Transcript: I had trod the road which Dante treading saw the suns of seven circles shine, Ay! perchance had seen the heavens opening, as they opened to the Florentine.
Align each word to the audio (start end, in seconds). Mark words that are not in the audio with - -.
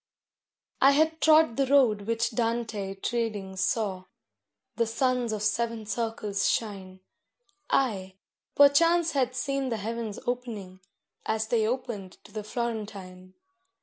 I 0.81 0.93
had 0.93 1.21
trod 1.21 1.57
the 1.57 1.67
road 1.67 2.07
which 2.07 2.31
Dante 2.31 2.95
treading 2.95 3.55
saw 3.55 4.05
the 4.75 4.87
suns 4.87 5.31
of 5.31 5.43
seven 5.43 5.85
circles 5.85 6.49
shine, 6.49 7.01
Ay! 7.69 8.15
perchance 8.55 9.11
had 9.11 9.35
seen 9.35 9.69
the 9.69 9.77
heavens 9.77 10.17
opening, 10.25 10.79
as 11.27 11.49
they 11.49 11.67
opened 11.67 12.13
to 12.23 12.31
the 12.31 12.43
Florentine. 12.43 13.35